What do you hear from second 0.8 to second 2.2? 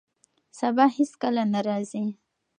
هیڅکله نه راځي.